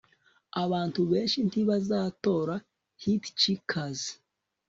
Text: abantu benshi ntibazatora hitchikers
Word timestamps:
abantu 0.63 1.01
benshi 1.11 1.37
ntibazatora 1.47 2.55
hitchikers 3.01 4.01